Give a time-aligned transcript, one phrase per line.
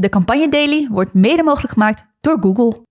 [0.00, 2.86] De Campagne Daily wordt mede mogelijk gemaakt door Google.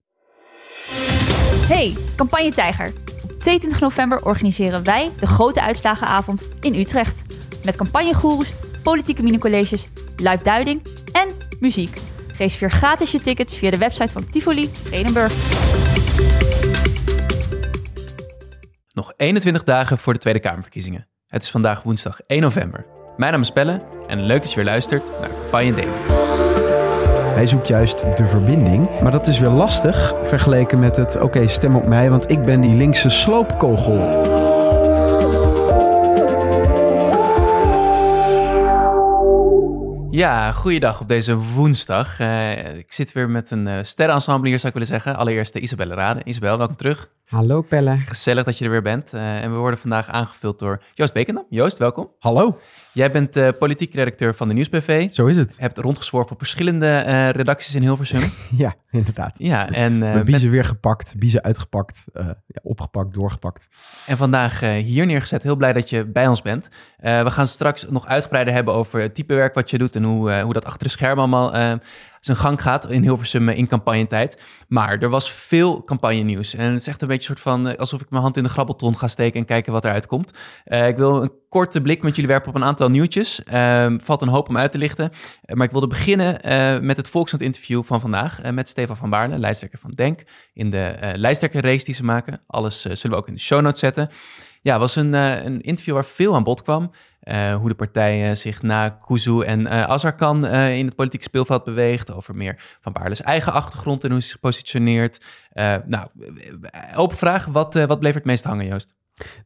[1.67, 2.93] Hey, Campagne Tijger.
[3.23, 7.21] Op 22 november organiseren wij de grote uitslagenavond in Utrecht.
[7.65, 8.53] Met campagnegoeroes,
[8.83, 11.27] politieke minicolleges, live duiding en
[11.59, 12.01] muziek.
[12.37, 15.33] Reserveer gratis je tickets via de website van Tivoli Vredenburg.
[18.93, 21.07] Nog 21 dagen voor de Tweede Kamerverkiezingen.
[21.27, 22.85] Het is vandaag woensdag 1 november.
[23.17, 26.48] Mijn naam is Pelle en leuk dat je weer luistert naar Campagne Daily.
[27.39, 28.87] Hij zoekt juist de verbinding.
[29.01, 31.21] Maar dat is weer lastig vergeleken met het...
[31.21, 34.48] oké, stem op mij, want ik ben die linkse sloopkogel.
[40.11, 42.19] Ja, goeiedag op deze woensdag.
[42.19, 45.15] Uh, ik zit weer met een uh, sterrenensemble hier, zou ik willen zeggen.
[45.15, 46.21] Allereerst uh, Isabelle Rade.
[46.23, 47.09] Isabel, welkom terug.
[47.25, 47.97] Hallo Pelle.
[47.97, 49.13] Gezellig dat je er weer bent.
[49.13, 51.45] en we worden vandaag aangevuld door Joost Bekendam.
[51.49, 52.11] Joost, welkom.
[52.19, 52.59] Hallo.
[52.93, 55.11] Jij bent uh, politiek redacteur van de Nieuwsbv.
[55.11, 55.53] Zo is het.
[55.55, 58.21] Je hebt rondgezworven op verschillende uh, redacties in Hilversum.
[58.57, 59.35] ja, inderdaad.
[59.37, 59.93] Ja, en...
[59.93, 60.41] Uh, biezen met...
[60.41, 63.67] weer gepakt, biezen uitgepakt, ja, opgepakt, doorgepakt.
[64.07, 65.43] En vandaag hier neergezet.
[65.43, 66.69] Heel blij dat je bij ons bent.
[66.97, 70.41] we gaan straks nog uitgebreider hebben over het type werk wat je doet en hoe,
[70.41, 71.79] hoe dat achter de schermen allemaal
[72.19, 74.41] zijn gang gaat in Hilversum in campagnetijd.
[74.67, 76.53] Maar er was veel campagne nieuws.
[76.53, 78.97] En het is echt een beetje soort van alsof ik mijn hand in de grabbelton
[78.97, 80.33] ga steken en kijken wat eruit komt.
[80.63, 83.41] ik wil een korte blik met jullie werpen op een aantal nieuwtjes.
[83.53, 85.11] Um, valt een hoop om uit te lichten.
[85.45, 86.39] Maar ik wilde beginnen
[86.85, 91.13] met het Volkskrant interview van vandaag met Stefan van Baarle, lijsttrekker van Denk, in de
[91.15, 92.41] lijsttrekkerrace die ze maken.
[92.47, 94.09] Alles zullen we ook in de show notes zetten.
[94.61, 96.91] Ja, was een, een interview waar veel aan bod kwam.
[97.29, 102.13] Hoe de partij zich na Kuzu en Azarkan in het politieke speelveld beweegt.
[102.13, 105.25] Over meer Van Baarle's eigen achtergrond en hoe ze zich positioneert.
[105.85, 106.07] nou,
[106.95, 107.45] open vraag.
[107.45, 108.97] Wat, wat bleef er het meest hangen, Joost?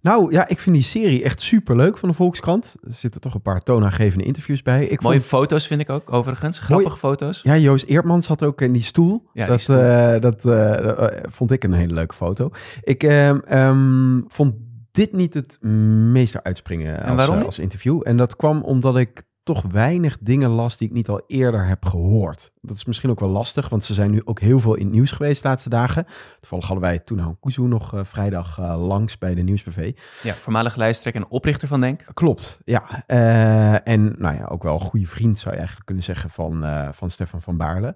[0.01, 2.75] Nou ja, ik vind die serie echt super leuk van de Volkskrant.
[2.83, 4.85] Er zitten toch een paar toonaangevende interviews bij.
[4.85, 6.59] Ik Mooie foto's vind ik ook, overigens.
[6.59, 7.41] Grappige foto's.
[7.43, 9.29] Ja, Joost Eertmans zat ook in die stoel.
[9.33, 9.83] Ja, dat stoel.
[9.83, 12.49] Uh, dat uh, vond ik een hele leuke foto.
[12.81, 14.53] Ik um, vond
[14.93, 18.01] dit niet het meest uitspringen als, als interview.
[18.03, 21.85] En dat kwam omdat ik toch weinig dingen las die ik niet al eerder heb
[21.85, 22.51] gehoord.
[22.61, 24.93] Dat is misschien ook wel lastig, want ze zijn nu ook heel veel in het
[24.93, 26.05] nieuws geweest de laatste dagen.
[26.39, 29.91] Toevallig hadden wij toen Kuzu nog uh, vrijdag uh, langs bij de Nieuwsbv.
[30.23, 32.05] Ja, voormalig lijsttrekker en oprichter van Denk.
[32.13, 33.03] Klopt, ja.
[33.07, 36.65] Uh, en nou ja, ook wel een goede vriend zou je eigenlijk kunnen zeggen van,
[36.93, 37.95] van Stefan van Baarle.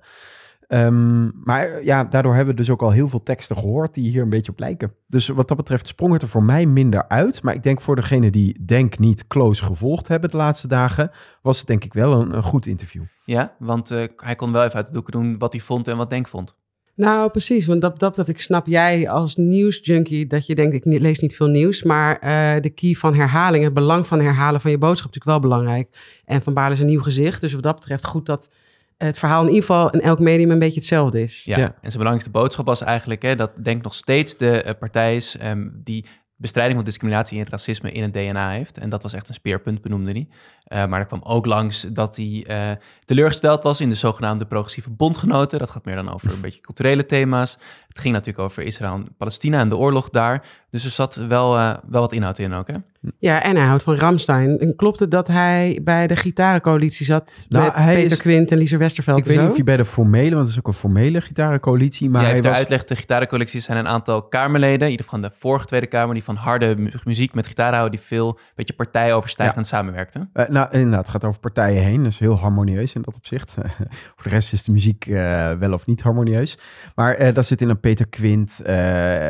[0.67, 4.21] Um, maar ja, daardoor hebben we dus ook al heel veel teksten gehoord die hier
[4.21, 4.93] een beetje op lijken.
[5.07, 7.43] Dus wat dat betreft sprong het er voor mij minder uit.
[7.43, 11.11] Maar ik denk voor degene die Denk niet close gevolgd hebben de laatste dagen,
[11.41, 13.03] was het denk ik wel een, een goed interview.
[13.25, 15.97] Ja, want uh, hij kon wel even uit de doeken doen wat hij vond en
[15.97, 16.55] wat Denk vond.
[16.95, 17.65] Nou, precies.
[17.65, 21.35] Want dat, dat, dat ik snap jij als nieuwsjunkie dat je denkt, ik lees niet
[21.35, 21.83] veel nieuws.
[21.83, 25.41] Maar uh, de key van herhaling, het belang van herhalen van je boodschap, is natuurlijk
[25.41, 26.21] wel belangrijk.
[26.25, 27.41] En Van Baarle is een nieuw gezicht.
[27.41, 28.49] Dus wat dat betreft goed dat
[28.97, 31.43] het verhaal in ieder geval in elk medium een beetje hetzelfde is.
[31.43, 35.15] Ja, en zijn belangrijkste boodschap was eigenlijk hè, dat Denk nog steeds de uh, partij
[35.15, 38.77] is um, die bestrijding van discriminatie en racisme in het DNA heeft.
[38.77, 40.27] En dat was echt een speerpunt, benoemde hij.
[40.73, 44.89] Uh, maar er kwam ook langs dat hij uh, teleurgesteld was in de zogenaamde progressieve
[44.89, 45.59] bondgenoten.
[45.59, 47.57] Dat gaat meer dan over een beetje culturele thema's.
[47.87, 50.43] Het ging natuurlijk over Israël en Palestina en de oorlog daar.
[50.69, 52.75] Dus er zat wel, uh, wel wat inhoud in ook, hè?
[53.19, 54.59] Ja, en hij houdt van Ramstein.
[54.59, 58.57] En klopt het dat hij bij de gitarencoalitie zat nou, met Peter is, Quint en
[58.57, 60.73] Lisa Westerveld Ik weet niet of hij bij de formele, want het is ook een
[60.73, 62.09] formele gitarencoalitie.
[62.09, 62.55] Maar ja, hij was...
[62.55, 66.23] uitleg, de gitarencoalitie zijn een aantal Kamerleden, in ieder geval de vorige Tweede Kamer, die
[66.23, 69.77] van harde muziek met gitaar houden, die veel een beetje partijoverstijgend ja.
[69.77, 70.29] samenwerkten.
[70.33, 73.53] Uh, nou, inderdaad, het gaat over partijen heen, dus heel harmonieus in dat opzicht.
[74.15, 76.57] Voor de rest is de muziek uh, wel of niet harmonieus.
[76.95, 78.59] Maar uh, daar zit in een Peter Quint,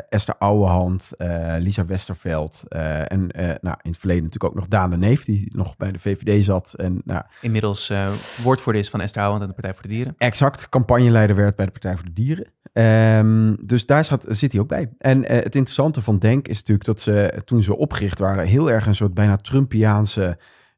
[0.10, 1.12] Esther Ouwehand,
[1.58, 3.30] Lisa Westerveld en
[3.62, 6.44] nou, in het verleden natuurlijk ook nog Daan de Neef, die nog bij de VVD
[6.44, 6.74] zat.
[6.74, 8.10] En, nou, Inmiddels uh,
[8.44, 10.16] woordvoerder is van Esther Houwand en de Partij voor de Dieren.
[10.18, 12.48] Exact, campagneleider werd bij de Partij voor de Dieren.
[12.74, 14.90] Um, dus daar zat, zit hij ook bij.
[14.98, 18.72] En uh, het interessante van Denk is natuurlijk dat ze, toen ze opgericht waren, heel
[18.72, 20.38] erg een soort bijna Trumpiaanse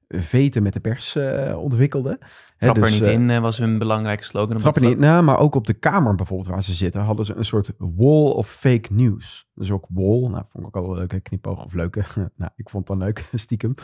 [0.10, 2.20] veten met de pers uh, ontwikkelde.
[2.58, 4.58] Trap er dus, niet in uh, was hun belangrijke slogan.
[4.58, 7.36] Trap er niet nou, maar ook op de kamer bijvoorbeeld waar ze zitten, hadden ze
[7.36, 9.48] een soort wall of fake news.
[9.54, 12.04] Dus ook wall, nou vond ik ook al een leuke knipoog of leuke.
[12.36, 13.76] nou, ik vond het dan leuk, stiekem.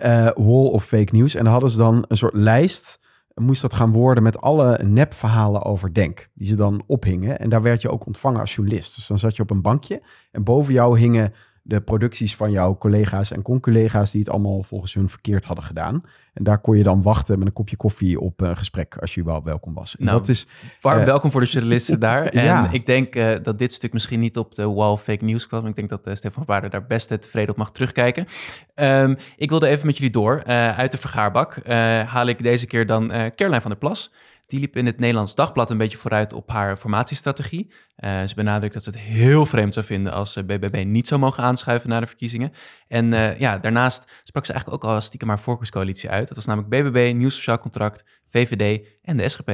[0.00, 1.34] Uh, wall of fake news.
[1.34, 3.00] En dan hadden ze dan een soort lijst,
[3.34, 7.38] moest dat gaan worden met alle nepverhalen over Denk, die ze dan ophingen.
[7.38, 8.94] En daar werd je ook ontvangen als journalist.
[8.94, 11.32] Dus dan zat je op een bankje en boven jou hingen
[11.68, 16.02] de producties van jouw collega's en conculega's die het allemaal volgens hun verkeerd hadden gedaan.
[16.34, 19.24] En daar kon je dan wachten met een kopje koffie op een gesprek als je
[19.24, 19.96] wel welkom was.
[19.96, 20.46] En nou, dat is
[20.80, 22.24] warm uh, welkom voor de journalisten daar.
[22.36, 22.70] En ja.
[22.70, 25.66] ik denk uh, dat dit stuk misschien niet op de wall fake news kwam.
[25.66, 28.26] Ik denk dat uh, Stefan Waarder daar best tevreden op mag terugkijken.
[28.74, 30.44] Um, ik wilde even met jullie door.
[30.44, 31.66] uit de vergaarbak
[32.06, 34.12] haal ik deze keer dan Caroline van der Plas.
[34.46, 37.72] Die liep in het Nederlands Dagblad een beetje vooruit op haar formatiestrategie.
[37.98, 41.42] Uh, ze benadrukt dat ze het heel vreemd zou vinden als BBB niet zou mogen
[41.42, 42.52] aanschuiven naar de verkiezingen.
[42.88, 46.28] En uh, ja, daarnaast sprak ze eigenlijk ook al stiekem haar voorkeurscoalitie uit.
[46.28, 49.48] Dat was namelijk BBB, Nieuw Sociaal Contract, VVD en de SGP.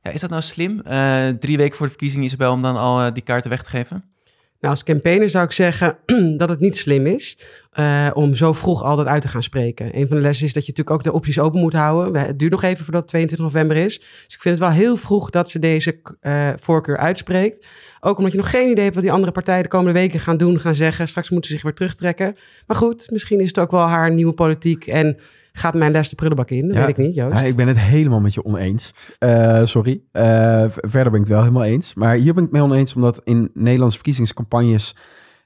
[0.00, 3.12] Ja, is dat nou slim, uh, drie weken voor de verkiezingen, Isabel, om dan al
[3.12, 4.12] die kaarten weg te geven?
[4.60, 5.98] Nou, als campaigner zou ik zeggen
[6.36, 7.38] dat het niet slim is
[7.74, 9.96] uh, om zo vroeg al dat uit te gaan spreken.
[9.96, 12.26] Een van de lessen is dat je natuurlijk ook de opties open moet houden.
[12.26, 13.98] Het duurt nog even voordat het 22 november is.
[13.98, 17.66] Dus ik vind het wel heel vroeg dat ze deze uh, voorkeur uitspreekt.
[18.00, 20.36] Ook omdat je nog geen idee hebt wat die andere partijen de komende weken gaan
[20.36, 21.08] doen, gaan zeggen.
[21.08, 22.36] Straks moeten ze zich weer terugtrekken.
[22.66, 25.18] Maar goed, misschien is het ook wel haar nieuwe politiek en
[25.58, 26.68] gaat mijn les de prullenbak in.
[26.68, 27.40] Dat weet ik niet, Joost.
[27.40, 28.94] Ja, ik ben het helemaal met je oneens.
[29.18, 30.00] Uh, sorry.
[30.12, 31.94] Uh, verder ben ik het wel helemaal eens.
[31.94, 34.94] Maar hier ben ik het mee oneens, omdat in Nederlandse verkiezingscampagnes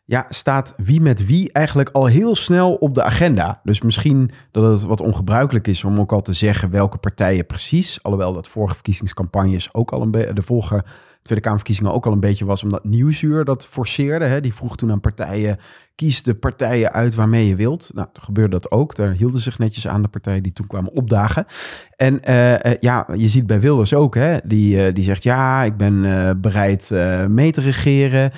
[0.05, 3.61] ja, staat wie met wie eigenlijk al heel snel op de agenda.
[3.63, 8.03] Dus misschien dat het wat ongebruikelijk is om ook al te zeggen welke partijen precies.
[8.03, 10.11] Alhoewel dat vorige verkiezingscampagnes ook al een.
[10.11, 10.85] De vorige
[11.23, 14.25] Tweede Kamerverkiezingen ook al een beetje was, omdat Nieuwsuur dat forceerde.
[14.25, 14.41] Hè?
[14.41, 15.59] Die vroeg toen aan partijen,
[15.95, 17.91] kies de partijen uit waarmee je wilt.
[17.95, 18.95] Nou, toen gebeurde dat ook.
[18.95, 21.47] Daar hielden zich netjes aan de partijen die toen kwamen opdagen.
[21.97, 24.37] En uh, uh, ja, je ziet bij Wilders ook, hè?
[24.45, 26.01] Die, uh, die zegt ja, ik ben
[26.41, 26.91] bereid
[27.29, 28.33] mee te regeren.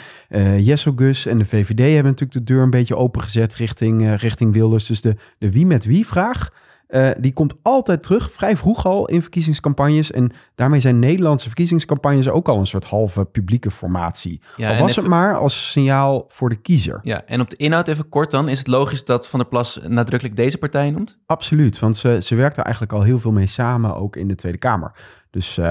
[0.59, 4.87] Jesso Gus en de VVD hebben natuurlijk de deur een beetje opengezet richting, richting Wilders.
[4.87, 6.51] Dus de, de wie met wie vraag
[6.95, 10.11] uh, die komt altijd terug, vrij vroeg al in verkiezingscampagnes.
[10.11, 14.41] En daarmee zijn Nederlandse verkiezingscampagnes ook al een soort halve publieke formatie.
[14.57, 15.03] Ja, al was even...
[15.03, 17.01] het maar als signaal voor de kiezer.
[17.03, 18.49] Ja, en op de inhoud even kort dan.
[18.49, 21.19] Is het logisch dat Van der Plas nadrukkelijk deze partij noemt?
[21.27, 24.35] Absoluut, want ze, ze werkt er eigenlijk al heel veel mee samen, ook in de
[24.35, 24.93] Tweede Kamer.
[25.35, 25.65] Dus uh,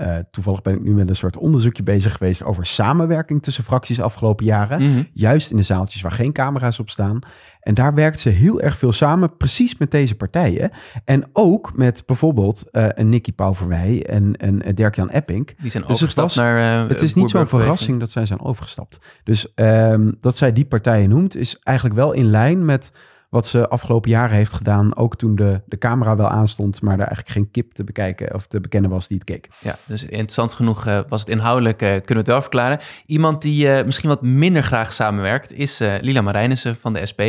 [0.00, 4.00] uh, toevallig ben ik nu met een soort onderzoekje bezig geweest over samenwerking tussen fracties
[4.00, 4.82] afgelopen jaren.
[4.82, 5.08] Mm -hmm.
[5.12, 7.18] Juist in de zaaltjes waar geen camera's op staan.
[7.60, 10.70] En daar werkt ze heel erg veel samen, precies met deze partijen.
[11.04, 15.46] En ook met bijvoorbeeld uh, een Nicky Pauverwij en, en Dirk-Jan Epping.
[15.60, 18.40] Die zijn dus overgestapt het was, naar Het is niet zo'n verrassing dat zij zijn
[18.40, 18.98] overgestapt.
[19.24, 22.92] Dus um, dat zij die partijen noemt, is eigenlijk wel in lijn met
[23.30, 24.96] wat ze afgelopen jaren heeft gedaan.
[24.96, 28.46] Ook toen de, de camera wel aanstond, maar er eigenlijk geen kip te bekijken of
[28.46, 29.48] te bekennen was die het keek.
[29.60, 32.80] Ja, dus interessant genoeg uh, was het inhoudelijk, uh, kunnen we het wel verklaren.
[33.06, 37.20] Iemand die uh, misschien wat minder graag samenwerkt, is Lila Marijnissen van de SP.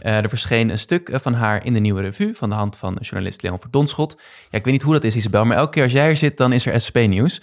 [0.00, 3.42] er verscheen een stuk van haar in de Nieuwe Revue van de hand van journalist
[3.42, 4.16] Leon Verdonschot.
[4.50, 6.36] Ja, ik weet niet hoe dat is, Isabel, maar elke keer als jij er zit,
[6.36, 7.42] dan is er SP-nieuws.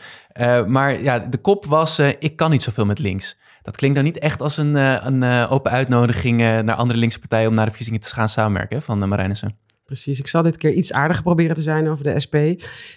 [0.68, 3.38] maar ja, de kop was, ik kan niet zoveel met links.
[3.68, 7.54] Dat klinkt dan niet echt als een, een open uitnodiging naar andere linkse partijen om
[7.54, 9.67] naar de verkiezingen te gaan samenwerken van Marijnissen.
[9.88, 12.36] Precies, ik zal dit keer iets aardiger proberen te zijn over de SP.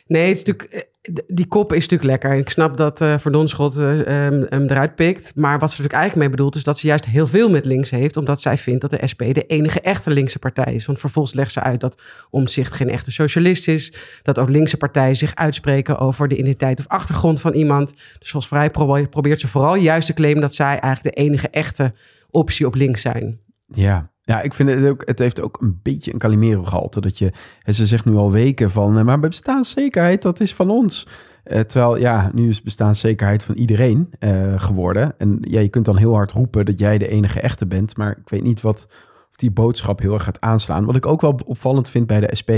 [0.07, 0.89] Nee, het is natuurlijk,
[1.27, 2.39] die kop is natuurlijk lekker.
[2.39, 5.33] Ik snap dat uh, Verdonschot uh, um, hem eruit pikt.
[5.35, 6.55] Maar wat ze natuurlijk eigenlijk mee bedoelt...
[6.55, 8.17] is dat ze juist heel veel met links heeft...
[8.17, 10.87] omdat zij vindt dat de SP de enige echte linkse partij is.
[10.87, 12.01] Want vervolgens legt ze uit dat
[12.31, 13.95] Omtzigt geen echte socialist is...
[14.23, 17.95] dat ook linkse partijen zich uitspreken over de identiteit of achtergrond van iemand.
[18.19, 18.71] Dus volgens mij
[19.09, 20.41] probeert ze vooral juist te claimen...
[20.41, 21.93] dat zij eigenlijk de enige echte
[22.31, 23.41] optie op links zijn.
[23.67, 27.01] Ja, ja, ik vind het ook, het heeft ook een beetje een Calimero gehalte.
[27.01, 27.33] Dat je,
[27.63, 31.07] en ze zegt nu al weken van, eh, maar bestaanszekerheid, dat is van ons.
[31.47, 35.15] Uh, terwijl, ja, nu is bestaanszekerheid van iedereen uh, geworden.
[35.19, 37.97] En ja, je kunt dan heel hard roepen dat jij de enige echte bent.
[37.97, 38.87] Maar ik weet niet wat
[39.31, 40.85] of die boodschap heel erg gaat aanslaan.
[40.85, 42.51] Wat ik ook wel opvallend vind bij de SP,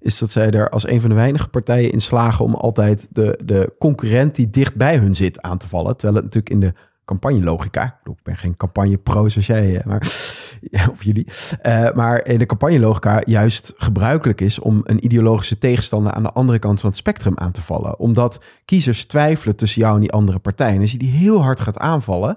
[0.00, 3.38] is dat zij er als een van de weinige partijen in slagen om altijd de,
[3.44, 5.96] de concurrent die dicht bij hun zit aan te vallen.
[5.96, 6.72] Terwijl het natuurlijk in de
[7.04, 7.98] campagnelogica.
[8.04, 10.00] Ik ben geen campagne-pro zoals jij, maar,
[10.92, 11.26] of jullie.
[11.62, 16.58] Uh, maar in de campagnelogica juist gebruikelijk is om een ideologische tegenstander aan de andere
[16.58, 17.98] kant van het spectrum aan te vallen.
[17.98, 20.74] Omdat kiezers twijfelen tussen jou en die andere partij.
[20.74, 22.36] En als je die heel hard gaat aanvallen,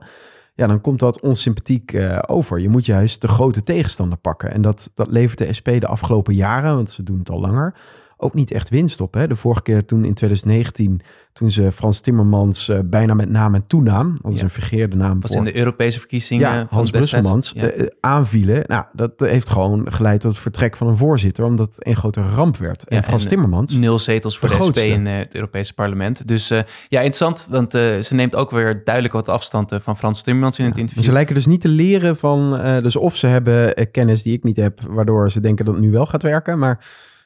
[0.55, 2.59] ja, dan komt dat onsympathiek uh, over.
[2.59, 4.51] Je moet juist de grote tegenstander pakken.
[4.51, 7.75] En dat, dat levert de SP de afgelopen jaren, want ze doen het al langer,
[8.25, 9.13] ook niet echt winst op.
[9.13, 9.27] Hè?
[9.27, 11.01] De vorige keer toen in 2019
[11.35, 14.43] toen ze Frans Timmermans uh, bijna met naam en toenaam, dat is ja.
[14.43, 15.39] een vergeerde naam was voor.
[15.39, 17.73] in de Europese verkiezingen ja, Hans Brusselmans, ja.
[17.73, 18.63] uh, aanvielen.
[18.67, 22.21] Nou, dat heeft gewoon geleid tot het vertrek van een voorzitter, omdat het een grote
[22.21, 22.83] ramp werd.
[22.83, 23.77] En Frans en, Timmermans...
[23.77, 26.27] Nul zetels voor de, de SP in uh, het Europese parlement.
[26.27, 30.65] Dus ja, interessant, want ze neemt ook weer duidelijk wat afstand van Frans Timmermans in
[30.65, 31.03] het interview.
[31.03, 34.57] Ze lijken dus niet te leren van, dus of ze hebben kennis die ik niet
[34.57, 36.79] heb, waardoor ze denken dat het nu wel gaat werken, maar...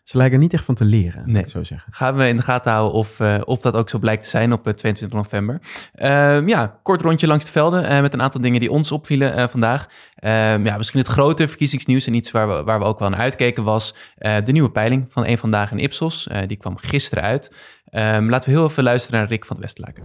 [0.10, 1.48] Ze lijken niet echt van te leren, nee.
[1.48, 1.94] zo zeggen.
[1.94, 4.54] Gaan we in de gaten houden of, uh, of dat ook zo blijkt te zijn
[4.54, 5.60] op 22 uh, november.
[5.96, 9.50] Uh, ja, kort rondje langs de velden uh, met een aantal dingen die ons opvielen
[9.50, 9.88] vandaag.
[10.16, 13.20] Ehm, ja, misschien het grote verkiezingsnieuws en iets waar we, waar we ook wel naar
[13.20, 16.28] uitkeken was de nieuwe peiling van een vandaag in Ipsos.
[16.48, 17.52] die kwam gisteren uit.
[17.90, 20.04] Ehm, laten we heel even luisteren naar Rick van het Westlaken.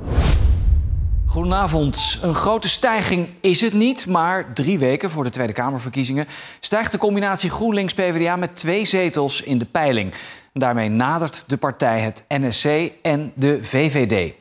[1.35, 2.19] Goedenavond.
[2.23, 6.26] Een grote stijging is het niet, maar drie weken voor de Tweede Kamerverkiezingen
[6.61, 10.14] stijgt de combinatie GroenLinks-PVDA met twee zetels in de peiling.
[10.53, 12.67] Daarmee nadert de partij het NSC
[13.03, 14.35] en de VVD.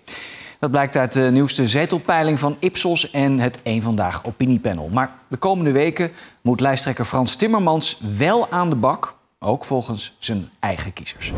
[0.60, 4.90] Dat blijkt uit de nieuwste zetelpeiling van Ipsos en het Eén Vandaag opiniepanel.
[4.92, 10.50] Maar de komende weken moet lijsttrekker Frans Timmermans wel aan de bak, ook volgens zijn
[10.60, 11.34] eigen kiezers.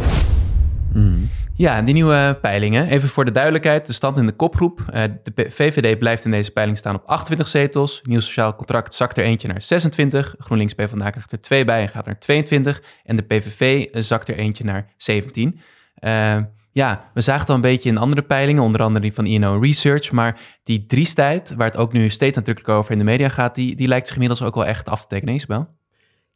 [1.57, 2.87] Ja, die nieuwe peilingen.
[2.87, 4.79] Even voor de duidelijkheid, de stand in de kopgroep.
[4.79, 8.01] Uh, de VVD blijft in deze peiling staan op 28 zetels.
[8.03, 10.35] Nieuw Sociaal Contract zakt er eentje naar 26.
[10.37, 12.81] GroenLinks PvdA krijgt er twee bij en gaat naar 22.
[13.03, 15.59] En de PVV zakt er eentje naar 17.
[15.99, 16.37] Uh,
[16.71, 19.59] ja, we zagen het al een beetje in andere peilingen, onder andere die van INO
[19.59, 20.11] Research.
[20.11, 23.75] Maar die driestheid, waar het ook nu steeds natuurlijk over in de media gaat, die,
[23.75, 25.67] die lijkt zich inmiddels ook wel echt af te tekenen, Isabel.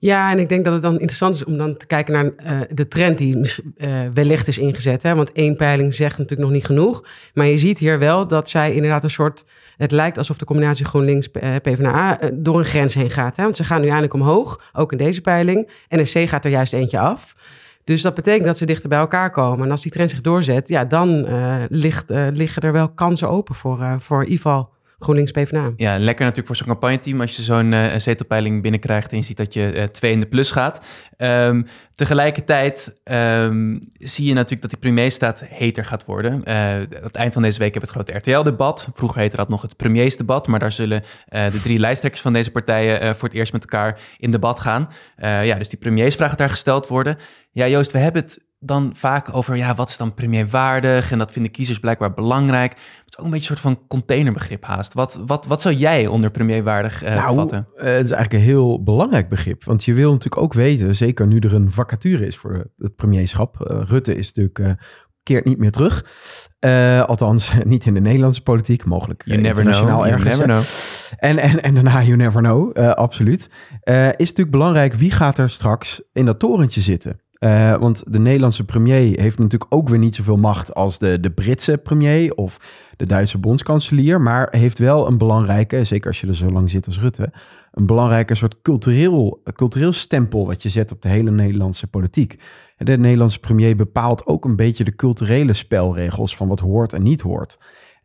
[0.01, 2.61] Ja, en ik denk dat het dan interessant is om dan te kijken naar uh,
[2.73, 5.03] de trend die uh, wellicht is ingezet.
[5.03, 5.15] Hè?
[5.15, 7.03] Want één peiling zegt natuurlijk nog niet genoeg.
[7.33, 9.45] Maar je ziet hier wel dat zij inderdaad een soort...
[9.77, 13.37] Het lijkt alsof de combinatie GroenLinks-PvdA uh, door een grens heen gaat.
[13.37, 13.43] Hè?
[13.43, 15.69] Want ze gaan nu eindelijk omhoog, ook in deze peiling.
[15.89, 17.35] NSC gaat er juist eentje af.
[17.83, 19.65] Dus dat betekent dat ze dichter bij elkaar komen.
[19.65, 21.27] En als die trend zich doorzet, ja, dan
[21.69, 24.77] ligt, liggen er wel kansen open voor, voor IVAL.
[24.99, 25.73] GroenLinks PvdA.
[25.75, 29.37] Ja, lekker natuurlijk voor zo'n campagneteam als je zo'n uh, zetelpeiling binnenkrijgt en je ziet
[29.37, 30.81] dat je uh, twee in de plus gaat.
[31.17, 31.65] Um,
[31.95, 36.41] tegelijkertijd um, zie je natuurlijk dat die premierstaat heter gaat worden.
[36.47, 38.87] Uh, aan het eind van deze week hebben we het grote RTL-debat.
[38.93, 43.15] Vroeger heette dat nog het premiersdebat, maar daar zullen de drie lijsttrekkers van deze partijen
[43.15, 44.89] voor het eerst met elkaar in debat gaan.
[45.21, 47.17] ja, dus die premiersvragen daar gesteld worden.
[47.51, 51.31] Ja, Joost, we hebben het dan vaak over ja, wat is dan premierwaardig en dat
[51.31, 52.71] vinden kiezers blijkbaar belangrijk.
[52.71, 54.93] Het is ook een beetje een soort van containerbegrip haast.
[54.93, 57.67] Wat, wat, wat zou jij onder premierwaardig uh, nou, vatten?
[57.75, 61.27] Uh, het is eigenlijk een heel belangrijk begrip, want je wil natuurlijk ook weten, zeker
[61.27, 63.67] nu er een vacature is voor het premierschap.
[63.71, 64.79] Uh, Rutte is natuurlijk
[65.23, 66.05] keert niet meer terug.
[67.07, 70.27] althans, niet in de Nederlandse politiek, mogelijk you internationaal never know.
[70.27, 70.35] ergens.
[70.35, 71.29] You never know.
[71.29, 73.49] En, en, en daarna you never know, absoluut.
[73.83, 77.19] is natuurlijk belangrijk, wie gaat er straks in dat torentje zitten?
[77.39, 81.31] Uh, want de Nederlandse premier heeft natuurlijk ook weer niet zoveel macht als de, de
[81.31, 82.59] Britse premier of
[82.97, 84.21] de Duitse bondskanselier.
[84.21, 87.31] Maar heeft wel een belangrijke, zeker als je er zo lang zit als Rutte,
[87.71, 92.39] een belangrijke soort cultureel, cultureel stempel wat je zet op de hele Nederlandse politiek.
[92.77, 97.21] De Nederlandse premier bepaalt ook een beetje de culturele spelregels van wat hoort en niet
[97.21, 97.59] hoort.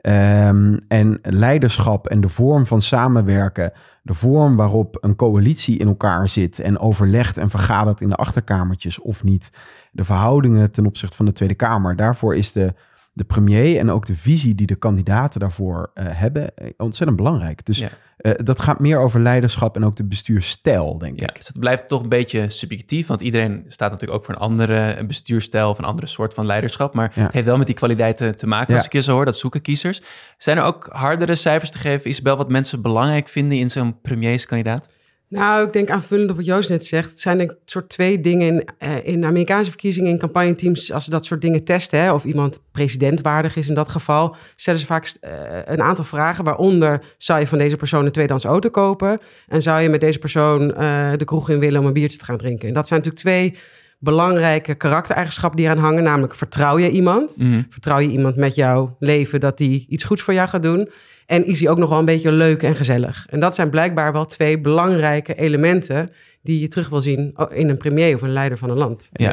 [0.07, 6.29] Um, en leiderschap en de vorm van samenwerken, de vorm waarop een coalitie in elkaar
[6.29, 9.51] zit en overlegt en vergadert in de achterkamertjes of niet,
[9.93, 12.75] de verhoudingen ten opzichte van de Tweede Kamer, daarvoor is de,
[13.17, 17.67] de premier en ook de visie die de kandidaten daarvoor uh, hebben ontzettend belangrijk.
[17.67, 17.89] Dus ja.
[18.19, 21.37] uh, dat gaat meer over leiderschap en ook de bestuursstijl, denk ja, ik.
[21.37, 25.05] Dus het blijft toch een beetje subjectief, want iedereen staat natuurlijk ook voor een andere
[25.07, 26.95] bestuursstijl of een andere soort van leiderschap.
[26.95, 27.23] Maar ja.
[27.23, 29.25] het heeft wel met die kwaliteiten te maken, als ik je zo hoor.
[29.25, 30.03] Dat zoeken kiezers.
[30.39, 34.89] Zijn er ook hardere cijfers te geven, Isabel, wat mensen belangrijk vinden in zo'n premierskandidaat?
[35.29, 37.11] Nou, ik denk aanvullend op wat Joost net zegt.
[37.11, 40.93] Het zijn ik soort twee dingen in, uh, in Amerikaanse verkiezingen, in campagneteams.
[40.93, 44.81] Als ze dat soort dingen testen, hè, of iemand presidentwaardig is in dat geval, stellen
[44.81, 45.31] ze vaak uh,
[45.65, 46.45] een aantal vragen.
[46.45, 49.21] Waaronder, zou je van deze persoon een tweedehands auto kopen?
[49.49, 52.25] En zou je met deze persoon uh, de kroeg in willen om een biertje te
[52.25, 52.69] gaan drinken?
[52.69, 53.63] En dat zijn natuurlijk twee
[54.05, 56.03] belangrijke karaktereigenschappen die eraan hangen.
[56.03, 57.37] Namelijk, vertrouw je iemand?
[57.39, 57.63] Mhm.
[57.69, 60.89] Vertrouw je iemand met jouw leven dat die iets goeds voor jou gaat doen?
[61.27, 63.27] En is hij ook nog wel een beetje leuk en gezellig?
[63.31, 66.11] En dat zijn blijkbaar wel twee belangrijke elementen
[66.43, 69.11] die je terug wil zien in een premier of een leider van een land.
[69.13, 69.33] Ja,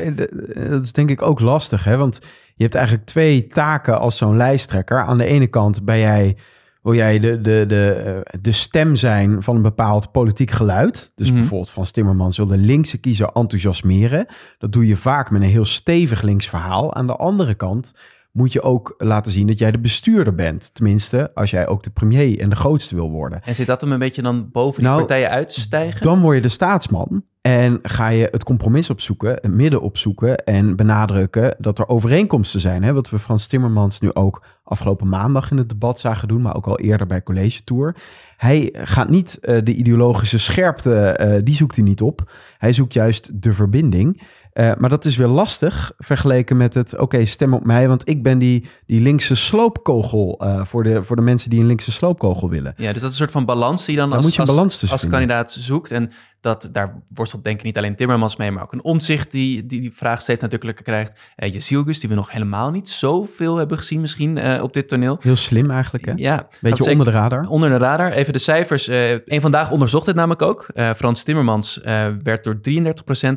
[0.70, 1.98] dat is denk ik ook lastig, hè?
[1.98, 2.20] want
[2.56, 5.02] je hebt eigenlijk twee taken als zo'n lijsttrekker.
[5.02, 6.36] Aan de ene kant ben jij
[6.82, 11.12] wil jij de, de, de, de stem zijn van een bepaald politiek geluid.
[11.16, 11.38] Dus Mhm.
[11.40, 14.26] bijvoorbeeld van Timmermans wil de linkse kiezer enthousiasmeren.
[14.58, 16.94] Dat doe je vaak met een heel stevig links verhaal.
[16.94, 17.94] Aan de andere kant
[18.32, 20.74] moet je ook laten zien dat jij de bestuurder bent.
[20.74, 23.42] Tenminste, als jij ook de premier en de grootste wil worden.
[23.44, 26.02] En zit dat hem een beetje dan boven die Nou, partijen uitstijgen?
[26.02, 30.76] Dan word je de staatsman en ga je het compromis opzoeken, het midden opzoeken en
[30.76, 32.84] benadrukken dat er overeenkomsten zijn.
[32.84, 32.94] Hè?
[32.94, 36.68] Wat we Frans Timmermans nu ook afgelopen maandag in het debat zagen doen, maar ook
[36.68, 37.96] al eerder bij College Tour.
[38.38, 42.32] Hij gaat niet uh, de ideologische scherpte, uh, die zoekt hij niet op.
[42.58, 44.22] Hij zoekt juist de verbinding.
[44.54, 48.10] Uh, maar dat is weer lastig vergeleken met het, oké, okay, stem op mij, want
[48.10, 51.92] ik ben die, die linkse sloopkogel uh, voor, de, voor de mensen die een linkse
[51.92, 52.74] sloopkogel willen.
[52.78, 54.92] Ja, dus dat is een soort van balans die dan als, moet je een als,
[54.92, 55.92] als kandidaat zoekt.
[55.92, 59.66] En dat, daar worstelt denk ik niet alleen Timmermans mee, maar ook een omzicht die
[59.66, 61.20] die, die vraag steeds nadrukkelijker krijgt.
[61.38, 65.18] Uh, Jezielgus, die we nog helemaal niet zoveel hebben gezien misschien uh, op dit toneel.
[65.20, 66.14] Heel slim eigenlijk, hè?
[66.16, 66.48] Ja.
[66.62, 67.48] Beetje onder de radar.
[67.48, 68.12] Onder de radar.
[68.12, 68.88] Even de cijfers.
[68.88, 70.68] Uh, een Vandaag onderzocht dit namelijk ook.
[70.74, 71.80] Uh, Frans Timmermans
[72.24, 72.60] werd door 33%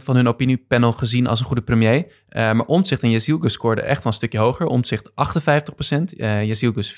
[0.04, 2.06] van hun opiniepanel gezien als een goede premier.
[2.36, 4.66] Uh, maar Omtzigt en Jezielgus scoorden echt wel een stukje hoger.
[4.66, 5.14] Omtzigt 58%,
[6.16, 6.96] uh, Jezielgus 44%.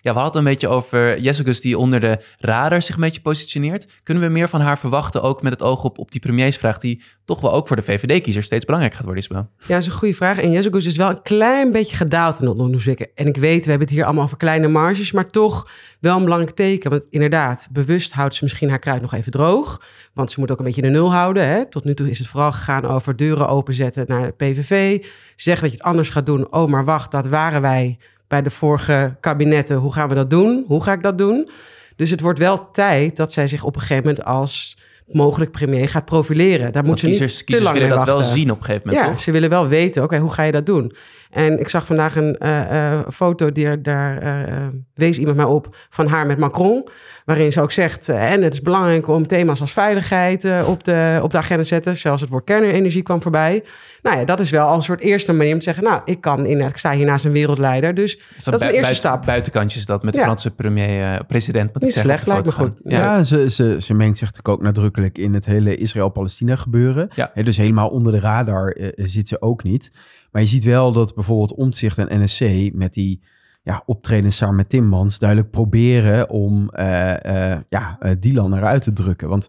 [0.00, 3.86] Ja, we hadden een beetje over Jezielgus die onder de radar zich een beetje positioneert.
[4.02, 7.02] Kunnen we meer van haar verwachten, ook met het oog op, op die premiersvraag, die
[7.32, 9.48] toch wel ook voor de VVD-kiezer steeds belangrijk gaat worden, Isabel.
[9.58, 10.38] Ja, dat is een goede vraag.
[10.38, 13.08] En Jezus is wel een klein beetje gedaald in onderzoeken.
[13.14, 15.70] En ik weet, we hebben het hier allemaal over kleine marges, maar toch
[16.00, 16.90] wel een belangrijk teken.
[16.90, 19.82] Want inderdaad, bewust houdt ze misschien haar kruid nog even droog.
[20.14, 21.48] Want ze moet ook een beetje de nul houden.
[21.48, 21.66] Hè?
[21.66, 25.04] Tot nu toe is het vooral gegaan over deuren openzetten naar de PVV.
[25.36, 26.52] Zeggen dat je het anders gaat doen.
[26.52, 27.98] Oh, maar wacht, dat waren wij
[28.28, 29.76] bij de vorige kabinetten.
[29.76, 30.64] Hoe gaan we dat doen?
[30.66, 31.50] Hoe ga ik dat doen?
[31.96, 34.78] Dus het wordt wel tijd dat zij zich op een gegeven moment als
[35.14, 36.72] mogelijk premier gaat profileren.
[36.72, 38.24] Daar moet ze kiezers, niet te kiezers lang willen mee dat wachten.
[38.30, 39.22] wel zien op een gegeven moment, Ja, toch?
[39.22, 40.92] ze willen wel weten, oké, hoe ga je dat doen?
[41.32, 45.46] En ik zag vandaag een eh, eh, foto, die er, daar eh, wees iemand mij
[45.46, 46.88] op, van haar met Macron.
[47.24, 51.30] Waarin ze ook zegt, en het is belangrijk om thema's als veiligheid op, de, op
[51.30, 51.96] de agenda te zetten.
[51.96, 53.64] Zelfs het woord kernenergie kwam voorbij.
[54.02, 56.20] Nou ja, dat is wel al een soort eerste manier om te zeggen, nou, ik
[56.20, 57.94] kan in, ik sta hier naast een wereldleider.
[57.94, 59.26] Dus dat is een eerste buiten- stap.
[59.26, 60.24] Buitenkantjes dat met de Ja.
[60.24, 61.66] Franse premier, eh, president.
[61.66, 62.80] moet ik Niet zeggen, slecht, lijkt me goed.
[62.84, 67.08] Ja, ze, ze, ze mengt zich natuurlijk ook nadrukkelijk in het hele Israël-Palestina gebeuren.
[67.14, 67.30] Ja.
[67.34, 69.90] Hè, dus helemaal onder de radar zit ze ook niet.
[70.32, 73.22] Maar je ziet wel dat bijvoorbeeld Omtzigt en NSC met die
[73.62, 73.84] ja,
[74.28, 79.28] samen met Timmans duidelijk proberen om eh, eh, ja, eh, Dylan eruit te drukken.
[79.28, 79.48] Want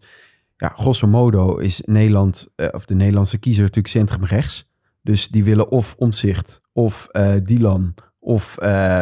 [0.58, 4.72] ja, grosso modo is Nederland, of de Nederlandse kiezer natuurlijk centrumrechts.
[5.02, 7.08] Dus die willen of Omtzigt of
[7.44, 8.58] Dylan of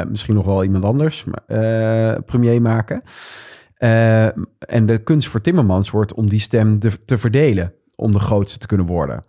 [0.09, 1.25] misschien nog wel iemand anders
[2.25, 3.01] premier maken.
[4.59, 8.67] En de kunst voor Timmermans wordt om die stem te verdelen, om de grootste te
[8.67, 9.19] kunnen worden.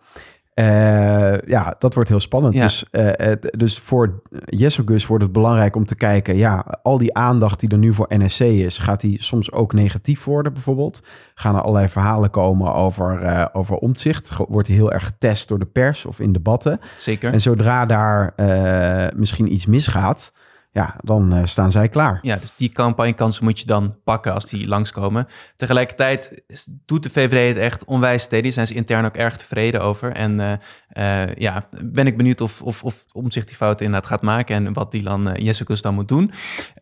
[0.54, 2.54] Eh, ja, dat wordt heel spannend.
[2.54, 2.62] Ja.
[2.62, 7.14] Dus, eh, het- dus voor Jesselgus wordt het belangrijk om te kijken, ja, al die
[7.14, 11.02] aandacht die er nu voor NSC is, gaat die soms ook negatief worden bijvoorbeeld?
[11.35, 14.30] Gaan er allerlei verhalen komen over, eh over omzicht?
[14.49, 16.80] Wordt die heel erg getest door de pers of in debatten?
[16.97, 17.32] Zeker.
[17.32, 20.32] En zodra daar eh, misschien iets misgaat,
[20.75, 22.19] ja, dan eh, staan zij klaar.
[22.23, 25.26] Ja, dus die campagnekansen moet je dan pakken als die langskomen.
[25.57, 26.43] Tegelijkertijd
[26.87, 28.50] doet de VVD het echt onwijs steady.
[28.50, 30.12] Zijn ze intern ook erg tevreden over.
[30.12, 34.23] En eh, eh, ja, ben ik benieuwd of, of, of Omtzigt die fouten inderdaad gaat
[34.23, 34.57] maken...
[34.57, 36.33] en wat Dylan uh, Jessicus dan moet doen.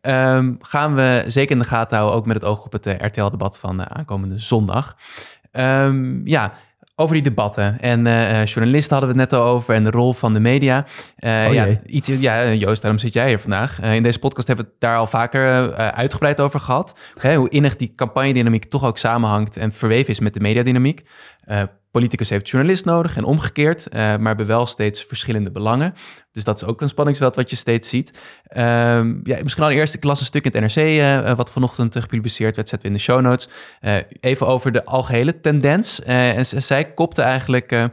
[0.00, 3.58] Ehm, gaan we zeker in de gaten houden, ook met het oog op het RTL-debat
[3.58, 4.96] van aankomende zondag.
[5.50, 6.52] Ehm, ja,
[7.00, 7.80] over die debatten.
[7.80, 10.86] En eh, journalisten hadden we het net al over en de rol van de media.
[11.16, 13.80] Eh, Oh ja, iets, ja, Joost, daarom zit jij hier vandaag.
[13.80, 16.94] Eh, in deze podcast hebben we het daar al vaker eh, uitgebreid over gehad.
[17.22, 21.02] Hoe innig die campagnedynamiek toch ook samenhangt en verweven is met de mediadynamiek.
[21.90, 25.94] Eh politicus heeft journalist nodig en omgekeerd, eh, maar hebben wel steeds verschillende belangen.
[26.32, 28.18] Dus dat is ook een spanningsveld wat je steeds ziet.
[28.46, 31.96] Ehm, ja, misschien al eerst, ik las een stuk in het NRC, eh, wat vanochtend
[31.96, 33.48] eh, gepubliceerd werd, zetten we in de show notes.
[33.80, 36.02] Eh, even over de algehele tendens.
[36.02, 37.84] Eh, en zij kopte eigenlijk eh,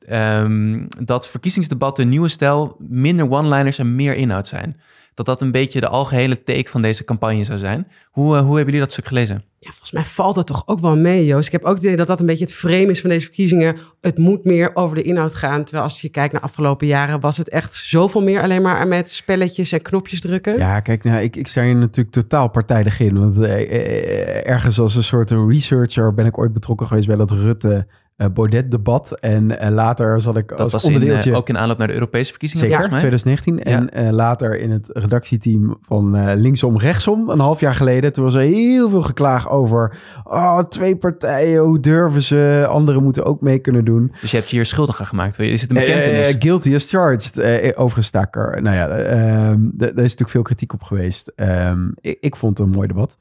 [0.00, 4.80] ehm, dat verkiezingsdebatten nieuwe stijl minder one-liners en meer inhoud zijn.
[5.20, 7.86] Dat dat een beetje de algehele take van deze campagne zou zijn.
[8.10, 9.44] Hoe, eh, hoe hebben jullie dat stuk gelezen?
[9.58, 11.46] Ja, volgens mij valt het toch ook wel mee, Joost.
[11.46, 13.76] Ik heb ook het idee dat dat een beetje het frame is van deze verkiezingen.
[14.00, 15.64] Het moet meer over de inhoud gaan.
[15.64, 17.20] Terwijl als je kijkt naar de afgelopen jaren...
[17.20, 20.58] was het echt zoveel meer alleen maar met spelletjes en knopjes drukken.
[20.58, 23.18] Ja, kijk, nou, ik, ik sta hier natuurlijk totaal partijdig in.
[23.18, 27.30] Want eh, eh, ergens als een soort researcher ben ik ooit betrokken geweest bij dat
[27.30, 27.94] Rutte eh,
[28.28, 29.16] Baudet-debat.
[29.20, 31.30] En eh, later zat ik Dat als was onderdeeltje...
[31.30, 33.10] eh, ook in aanloop naar de Europese verkiezingen, Zeker, volgens mij.
[33.10, 33.72] 2019.
[33.72, 38.12] En eh, later in het redactieteam van eh, Linksom Rechtsom, een half jaar geleden.
[38.12, 39.96] Toen was er heel veel geklaag over...
[40.24, 42.66] Oh, twee partijen, hoe durven ze?
[42.68, 44.12] Anderen moeten ook mee kunnen doen.
[44.20, 45.38] Dus je hebt je hier schuldig aan gemaakt.
[45.38, 46.28] Is het een bekentenis?
[46.28, 48.62] Eh, guilty as charged, eh overigens staker.
[48.62, 51.32] Nou ja, ehm, daar is natuurlijk veel kritiek op geweest.
[51.36, 53.16] Ehm, ik, ik vond het een mooi debat.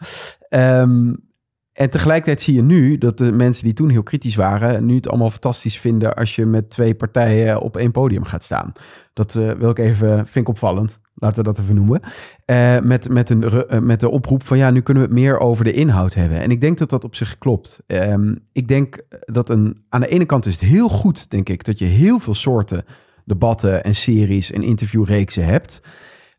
[0.50, 1.14] Ehm,
[1.80, 4.86] en tegelijkertijd zie je nu dat de mensen die toen heel kritisch waren...
[4.86, 8.74] nu het allemaal fantastisch vinden als je met twee partijen op één podium gaat staan.
[9.14, 11.00] Dat eh, wil ik even, vind ik opvallend.
[11.16, 12.02] Laten we dat even noemen.
[12.46, 15.40] Eh, met, met, een, eh, met de oproep van ja, nu kunnen we het meer
[15.40, 16.40] over de inhoud hebben.
[16.40, 17.80] En ik denk dat dat op zich klopt.
[17.88, 21.64] Ehm, ik denk dat een, aan de ene kant is het heel goed, denk ik,
[21.64, 22.86] dat je heel veel soorten
[23.26, 25.82] debatten en series en interviewreeksen hebt.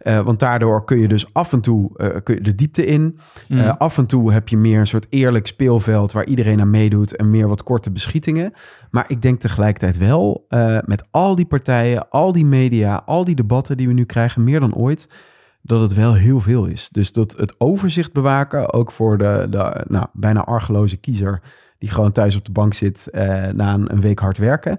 [0.00, 3.18] Eh, want daardoor kun je dus af en toe eh, kun je de diepte in.
[3.48, 3.58] Mm.
[3.58, 7.16] Eh, af en toe heb je meer een soort eerlijk speelveld waar iedereen aan meedoet
[7.16, 8.52] en meer wat korte beschietingen.
[8.90, 10.46] Maar ik denk tegelijkertijd wel
[10.84, 14.60] met al die partijen, al die media, al die debatten die we nu krijgen, meer
[14.60, 15.08] dan ooit,
[15.62, 16.88] dat het wel heel veel is.
[16.88, 21.40] Dus dat het overzicht bewaken, ook voor de, de nou, bijna argeloze kiezer
[21.78, 23.08] die gewoon thuis op de bank zit
[23.52, 24.78] na een, een week hard werken.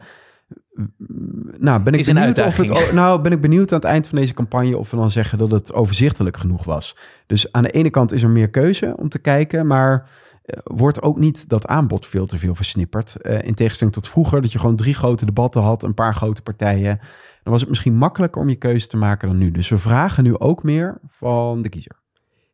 [1.57, 2.91] Nou, ben ik Is een benieuwd of het.
[2.93, 5.51] Nou, ben ik benieuwd aan het eind van deze campagne of we dan zeggen dat
[5.51, 6.95] het overzichtelijk genoeg was.
[7.27, 10.09] Dus aan de ene kant is er meer keuze om te kijken, maar
[10.41, 13.15] eh, wordt ook niet dat aanbod veel te veel versnipperd.
[13.15, 16.41] Eh, in tegenstelling tot vroeger, dat je gewoon drie grote debatten had, een paar grote
[16.41, 16.99] partijen.
[17.43, 19.51] Dan was het misschien makkelijker om je keuze te maken dan nu.
[19.51, 21.99] Dus we vragen nu ook meer van de kiezer.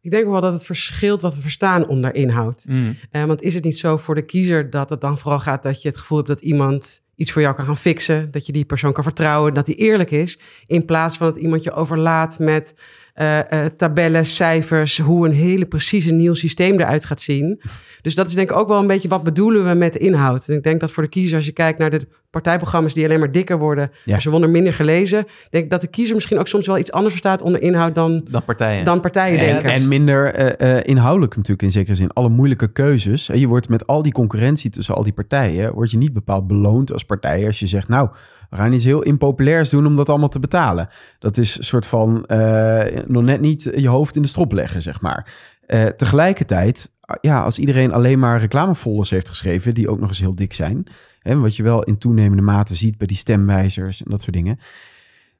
[0.01, 2.65] Ik denk wel dat het verschilt wat we verstaan onder inhoud.
[2.69, 2.95] Mm.
[3.11, 5.81] Eh, want is het niet zo voor de kiezer dat het dan vooral gaat dat
[5.81, 8.31] je het gevoel hebt dat iemand iets voor jou kan gaan fixen.
[8.31, 10.39] Dat je die persoon kan vertrouwen, dat die eerlijk is.
[10.65, 12.75] In plaats van dat iemand je overlaat met
[13.21, 17.61] uh, tabellen, cijfers, hoe een hele precieze nieuw systeem eruit gaat zien.
[18.01, 20.47] Dus dat is denk ik ook wel een beetje wat bedoelen we met inhoud.
[20.47, 23.19] En ik denk dat voor de kiezer, als je kijkt naar de partijprogramma's die alleen
[23.19, 24.19] maar dikker worden, ja.
[24.19, 27.11] ze worden minder gelezen, denk ik dat de kiezer misschien ook soms wel iets anders
[27.11, 28.85] verstaat onder inhoud dan, dan partijen.
[28.85, 29.69] Dan partijen denken.
[29.69, 32.11] En minder uh, inhoudelijk natuurlijk in zekere zin.
[32.11, 33.29] Alle moeilijke keuzes.
[33.29, 36.47] En je wordt met al die concurrentie tussen al die partijen, word je niet bepaald
[36.47, 38.09] beloond als partij als je zegt, nou,
[38.49, 40.89] we gaan iets heel impopulairs doen om dat allemaal te betalen.
[41.19, 44.81] Dat is een soort van uh, nog net niet je hoofd in de strop leggen,
[44.81, 45.33] zeg maar.
[45.67, 50.35] Uh, tegelijkertijd, ja, als iedereen alleen maar reclamefolders heeft geschreven, die ook nog eens heel
[50.35, 50.87] dik zijn,
[51.19, 54.59] hè, wat je wel in toenemende mate ziet bij die stemwijzers en dat soort dingen.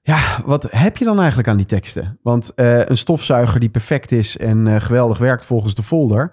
[0.02, 2.20] Ja, wat heb je dan eigenlijk aan die teksten?
[2.22, 6.32] Want uh, een stofzuiger die perfect is en geweldig werkt volgens de folder,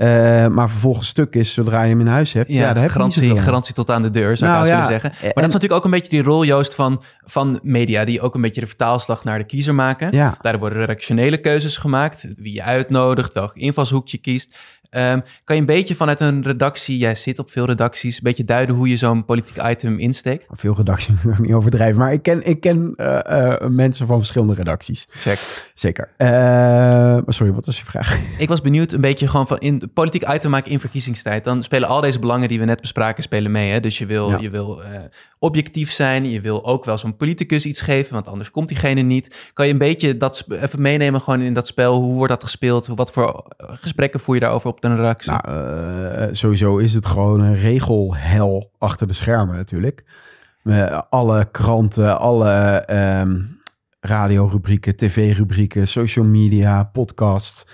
[0.00, 2.48] uh, maar vervolgens stuk is zodra je hem in huis hebt.
[2.48, 4.74] Ja, ja daar heb garantie, je garantie tot aan de deur, zou nou, ik ja,
[4.74, 5.10] willen zeggen.
[5.22, 8.04] Maar dat is natuurlijk ook een beetje die rol, Joost, van, van media...
[8.04, 10.12] die ook een beetje de vertaalslag naar de kiezer maken.
[10.12, 10.36] Ja.
[10.40, 12.26] Daar worden redactionele keuzes gemaakt.
[12.36, 14.56] Wie je uitnodigt, welk invalshoek je kiest.
[14.90, 18.44] Um, kan je een beetje vanuit een redactie, jij zit op veel redacties, een beetje
[18.44, 20.46] duiden hoe je zo'n politiek item insteekt?
[20.50, 24.18] Veel redacties moet ik niet overdrijven, maar ik ken, ik ken uh, uh, mensen van
[24.18, 25.06] verschillende redacties.
[25.10, 25.70] Check.
[25.74, 26.08] Zeker.
[26.18, 28.16] Uh, sorry, wat was je vraag?
[28.38, 31.44] Ik was benieuwd een beetje gewoon van in politiek item maken in verkiezingstijd.
[31.44, 33.70] Dan spelen al deze belangen die we net bespraken spelen mee.
[33.70, 33.80] Hè?
[33.80, 34.38] Dus je wil, ja.
[34.38, 34.82] je wil
[35.38, 39.50] objectief zijn, je wil ook wel zo'n politicus iets geven, want anders komt diegene niet.
[39.52, 41.94] Kan je een beetje dat even meenemen gewoon in dat spel?
[41.94, 42.86] Hoe wordt dat gespeeld?
[42.86, 44.77] Wat voor gesprekken voer je daarover op?
[44.84, 45.32] Op redactie?
[45.32, 50.04] Nou, uh, sowieso is het gewoon een regelhel achter de schermen natuurlijk.
[50.62, 52.84] Met alle kranten, alle
[53.20, 53.58] um,
[54.00, 57.70] radiorubrieken, tv-rubrieken, social media, podcast.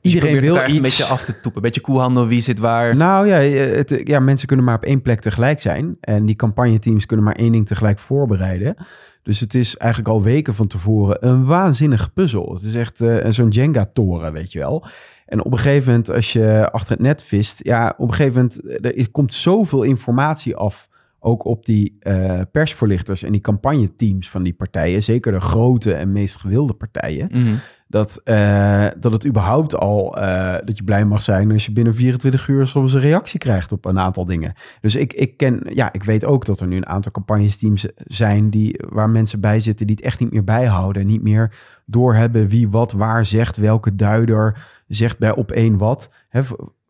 [0.00, 0.74] Dus Iedereen wil iets...
[0.74, 1.54] een beetje af te toepen.
[1.54, 2.96] Een beetje koehandel, wie zit waar.
[2.96, 3.38] Nou ja,
[3.76, 5.96] het, ja, mensen kunnen maar op één plek tegelijk zijn.
[6.00, 8.76] En die campagneteams kunnen maar één ding tegelijk voorbereiden.
[9.22, 12.54] Dus het is eigenlijk al weken van tevoren een waanzinnige puzzel.
[12.54, 14.86] Het is echt uh, zo'n Jenga-toren, weet je wel.
[15.30, 18.34] En op een gegeven moment, als je achter het net vist, ja, op een gegeven
[18.42, 20.88] moment, er komt zoveel informatie af.
[21.22, 26.12] Ook op die uh, persvoorlichters en die campagneteams van die partijen, zeker de grote en
[26.12, 27.58] meest gewilde partijen, mm -hmm.
[27.88, 31.94] dat, uh, dat het überhaupt al, uh, dat je blij mag zijn als je binnen
[31.94, 34.52] 24 uur soms een reactie krijgt op een aantal dingen.
[34.80, 38.50] Dus ik, ik ken, ja, ik weet ook dat er nu een aantal campagneteams zijn
[38.50, 41.54] die, waar mensen bij zitten die het echt niet meer bijhouden en niet meer
[41.86, 44.58] doorhebben wie wat waar zegt, welke duider
[44.96, 46.10] zegt bij op één wat.
[46.28, 46.40] Hè,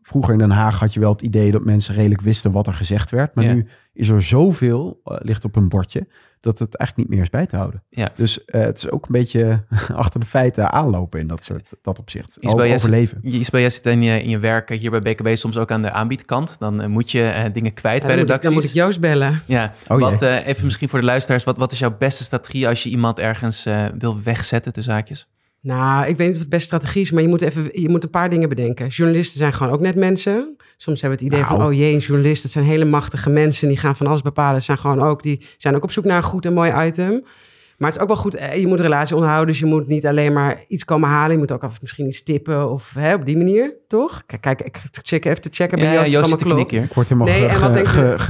[0.01, 2.73] vroeger in Den Haag had je wel het idee dat mensen redelijk wisten wat er
[2.73, 3.35] gezegd werd.
[3.35, 3.53] Maar Ja.
[3.53, 6.07] nu is er zoveel, eh, ligt op een bordje,
[6.39, 7.83] dat het eigenlijk niet meer is bij te houden.
[7.89, 8.09] Ja.
[8.15, 9.63] Dus eh, het is ook een beetje
[9.95, 12.37] achter de feiten aanlopen in dat soort dat opzicht.
[12.39, 13.17] Isabel, jij zit- overleven.
[13.21, 15.81] Je- Isabel, jij zit in je, in je werk hier bij BKB soms ook aan
[15.81, 16.55] de aanbiedkant.
[16.59, 18.43] Dan eh, moet je eh, dingen kwijt Ja, bij ik, redacties.
[18.49, 19.41] dan moet ik Joost bellen.
[19.45, 21.43] Ja, Oh wat, eh, even misschien voor de luisteraars.
[21.43, 25.27] Wat, wat is jouw beste strategie als je iemand ergens eh, wil wegzetten, de zaakjes?
[25.61, 28.03] Nou, ik weet niet of het best strategie is, maar je moet, even, je moet
[28.03, 28.87] een paar dingen bedenken.
[28.87, 30.55] Journalisten zijn gewoon ook net mensen.
[30.77, 31.57] Soms hebben we het idee Nou.
[31.59, 33.67] van, oh jee, een journalist, dat zijn hele machtige mensen.
[33.67, 34.59] Die gaan van alles bepalen.
[34.59, 37.23] Ze zijn gewoon ook, die zijn ook op zoek naar een goed en mooi item.
[37.81, 39.49] Maar het is ook wel goed, eh, je moet een relatie onderhouden.
[39.51, 41.31] Dus je moet niet alleen maar iets komen halen.
[41.31, 44.23] Je moet ook af, misschien iets tippen of hè, op die manier, toch?
[44.25, 46.71] Kijk, kijk ik check even te checken bij Ja, Joost, of Joost zit klopt.
[46.71, 48.21] Ik word helemaal Nee, ge- en wat ge-.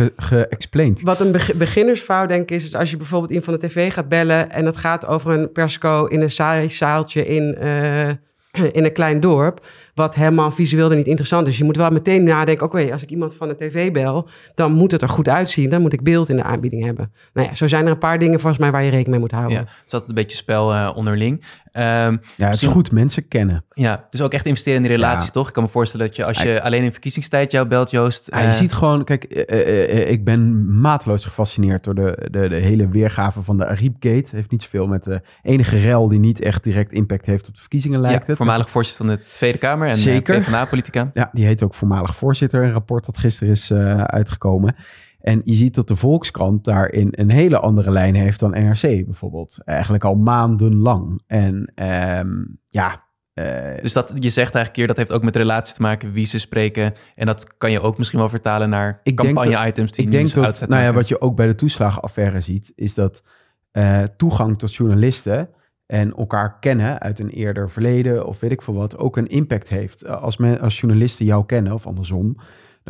[1.04, 3.94] Wat een beg- beginnersfout denk ik is, is als je bijvoorbeeld iemand van de tv
[3.94, 8.10] gaat bellen en dat gaat over een persco in een saai zaaltje in, eh,
[8.78, 11.58] in een klein dorp, wat helemaal visueel er niet interessant is.
[11.58, 14.92] Je moet wel meteen nadenken, oké, als ik iemand van de tv bel, dan moet
[14.92, 15.70] het er goed uitzien.
[15.70, 17.14] Dan moet ik beeld in de aanbieding hebben.
[17.34, 19.32] Nou ja, zo zijn er een paar dingen volgens mij waar je rekening mee moet
[19.32, 19.58] houden.
[19.58, 21.46] Ja, het is altijd een beetje spel eh, onderling.
[21.72, 23.64] Ehm, Ja, het is goed mensen kennen.
[23.74, 25.32] ja, dus ook echt investeren in die relaties, Ja.
[25.32, 25.48] toch?
[25.48, 28.26] Ik kan me voorstellen dat je als je alleen in verkiezingstijd jou belt, Joost...
[28.26, 32.56] Je eh, ziet gewoon, kijk, eh, eh, ik ben mateloos gefascineerd door de, de, de
[32.56, 34.36] hele weergave van de Ariepgate.
[34.36, 37.60] Heeft niet zoveel met de enige rel die niet echt direct impact heeft op de
[37.60, 38.38] verkiezingen, lijkt ja, het.
[38.38, 40.40] voormalig voorzitter van de Tweede Kamer en Zeker.
[40.40, 41.12] PvdA-politica.
[41.14, 43.72] Ja, die heet ook voormalig voorzitter, een rapport dat gisteren is
[44.06, 44.76] uitgekomen.
[45.22, 49.60] En je ziet dat de Volkskrant daarin een hele andere lijn heeft dan NRC bijvoorbeeld.
[49.66, 51.22] Eigenlijk al maandenlang.
[51.28, 53.04] En ehm, ja,
[53.34, 56.26] eh, Dus dat, je zegt eigenlijk hier, dat heeft ook met relatie te maken, wie
[56.26, 56.94] ze spreken.
[57.16, 60.84] En dat kan je ook misschien wel vertalen naar campagne-items die ik denk dat, nou
[60.84, 63.24] ja, wat je ook bij de toeslagenaffaire ziet, is dat
[63.72, 65.50] eh, toegang tot journalisten
[65.86, 69.70] en elkaar kennen uit een eerder verleden of weet ik veel wat, ook een impact
[69.70, 70.02] heeft.
[70.02, 72.38] Eh, Als, men, als journalisten jou kennen of andersom,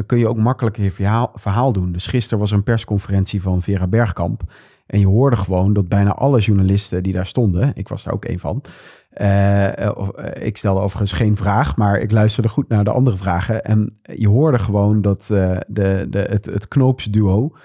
[0.02, 1.92] dan kun je ook makkelijker je verhaal, verhaal doen.
[1.92, 4.42] Dus gisteren was er een persconferentie van Vera Bergkamp.
[4.86, 8.26] En je hoorde gewoon dat bijna alle journalisten die daar stonden, ik was daar ook
[8.26, 8.64] een van.
[9.10, 13.18] eh, eh, eh, ik stelde overigens geen vraag, maar ik luisterde goed naar de andere
[13.18, 13.64] vragen.
[13.64, 17.56] En je hoorde gewoon dat de, de, het, het knoopsduo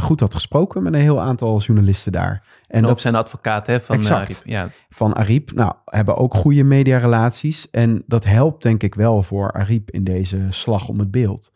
[0.00, 2.42] goed had gesproken met een heel aantal journalisten daar.
[2.68, 4.20] En dat zijn advocaat hè, van Exact.
[4.22, 4.40] Ariep.
[4.44, 7.70] Ja, van Ariep, nou, hebben ook goede mediarelaties.
[7.70, 11.52] En dat helpt denk ik wel voor Ariep in deze slag om het beeld.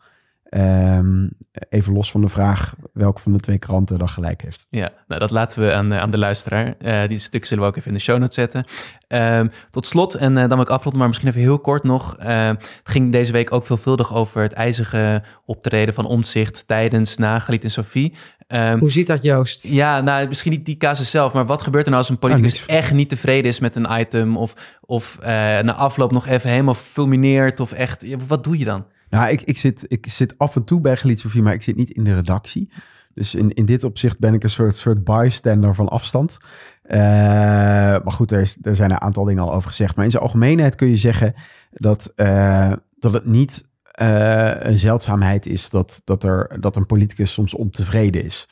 [0.53, 1.27] Ehm,
[1.69, 4.65] even los van de vraag welke van de twee kranten dan gelijk heeft.
[4.69, 6.75] Ja, nou, dat laten we aan, aan de luisteraar.
[6.77, 8.65] Eh, die stuk zullen we ook even in de show notes zetten.
[9.07, 12.17] Ehm, tot slot, en eh, dan wil ik afronden, maar misschien even heel kort nog.
[12.17, 17.39] Eh, het ging deze week ook veelvuldig over het ijzige optreden van Omzicht tijdens na
[17.39, 18.13] Galit en Sophie.
[18.47, 19.67] Ehm, Hoe ziet dat, Joost?
[19.67, 22.53] ja, nou, misschien niet die casus zelf, maar wat gebeurt er nou als een politicus
[22.53, 22.65] niks.
[22.65, 26.73] echt niet tevreden is met een item of, of eh, na afloop nog even helemaal
[26.73, 28.85] fulmineert of echt, wat doe je dan?
[29.13, 31.75] Nou, ik, ik, zit, ik zit af en toe bij Geliet Sofie, maar ik zit
[31.75, 32.69] niet in de redactie.
[33.13, 36.37] Dus in, in dit opzicht ben ik een soort, soort bystander van afstand.
[36.83, 39.95] Eh, maar goed, er, is, er zijn een aantal dingen al over gezegd.
[39.95, 41.33] Maar in zijn algemeenheid kun je zeggen
[41.71, 47.33] dat, eh, dat het niet eh, een zeldzaamheid is dat, dat, er, dat een politicus
[47.33, 48.47] soms ontevreden is.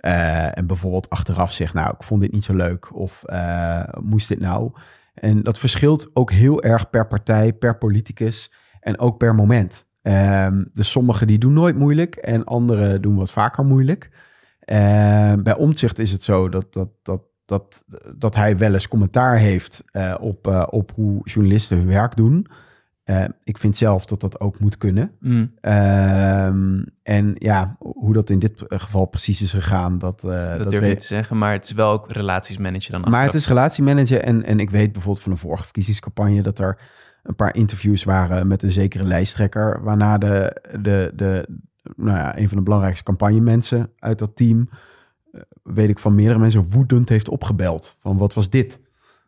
[0.00, 2.94] En bijvoorbeeld achteraf zegt, nou, ik vond dit niet zo leuk.
[2.94, 3.22] Of
[4.00, 4.72] moest dit nou?
[5.14, 8.50] En dat verschilt ook heel erg per partij, per politicus
[8.84, 9.83] en ook per moment.
[10.04, 14.10] Ehm, dus sommigen die doen nooit moeilijk en anderen doen wat vaker moeilijk.
[14.60, 17.84] Ehm, bij Omtzigt is het zo dat, dat, dat, dat,
[18.16, 22.46] dat hij wel eens commentaar heeft eh, op, eh, op hoe journalisten hun werk doen.
[23.04, 25.16] Eh, ik vind zelf dat dat ook moet kunnen.
[25.20, 30.58] Mm, Ehm, en ja, hoe dat in dit geval precies is gegaan, dat, eh, dat,
[30.58, 33.10] dat durf weet ik niet te zeggen, maar het is wel ook relaties managen dan
[33.10, 36.78] maar het is relatiemanager en, en ik weet bijvoorbeeld van de vorige verkiezingscampagne dat er
[37.24, 41.48] een paar interviews waren met een zekere lijsttrekker, waarna de, de, de,
[41.96, 44.68] nou ja, een van de belangrijkste campagnemensen uit dat team,
[45.32, 47.96] eh, weet ik van meerdere mensen, woedend heeft opgebeld.
[48.00, 48.80] Van wat was dit?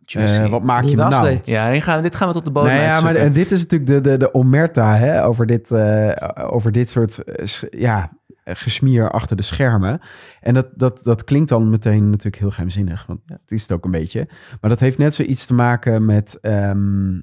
[0.05, 1.29] Eh, wat maak je nou?
[1.29, 1.47] dit?
[1.47, 3.51] Ja, hier gaan we, dit gaan we tot de bodem Nou ja, maar en dit
[3.51, 6.13] is natuurlijk de, de, de omerta hè, over, dit, eh,
[6.51, 7.23] over dit soort
[7.71, 8.11] ja,
[8.45, 10.01] gesmier achter de schermen.
[10.41, 13.85] En dat, dat, dat klinkt dan meteen natuurlijk heel geheimzinnig, want het is het ook
[13.85, 14.29] een beetje.
[14.61, 17.19] Maar dat heeft net zoiets te maken met, ehm,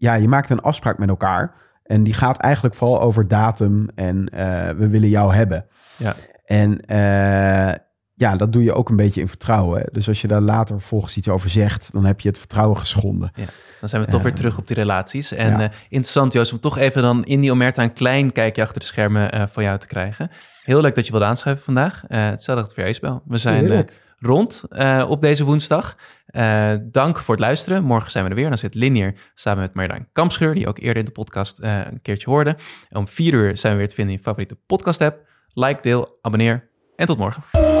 [0.00, 1.54] ja, je maakt een afspraak met elkaar.
[1.82, 5.66] En die gaat eigenlijk vooral over datum en eh, we willen jou hebben.
[5.96, 6.14] Ja.
[6.44, 7.74] En eh,
[8.14, 9.84] ja, dat doe je ook een beetje in vertrouwen.
[9.92, 13.30] Dus als je daar later vervolgens iets over zegt, dan heb je het vertrouwen geschonden.
[13.80, 14.26] Dan zijn we toch Ja.
[14.26, 15.32] weer terug op die relaties.
[15.32, 15.60] En Ja.
[15.60, 18.86] eh, interessant, Joost, om toch even dan in die Omerta een klein kijkje achter de
[18.86, 20.30] schermen eh, van jou te krijgen.
[20.62, 22.02] Heel leuk dat je wilde aanschuiven vandaag.
[22.08, 23.22] Eh hetzelfde geldt voor jou, Isabel.
[23.24, 23.78] We zijn eh.
[24.20, 25.96] Rond eh, op deze woensdag.
[26.26, 27.84] Eh, dank voor het luisteren.
[27.84, 28.48] Morgen zijn we er weer.
[28.48, 32.02] Dan zit Linier samen met Marjolein Kampscheur, die ook eerder in de podcast eh, een
[32.02, 32.56] keertje hoorde.
[32.90, 35.28] Om vier uur zijn we weer te vinden in je favoriete podcast app.
[35.54, 37.79] Like, deel, abonneer en tot morgen.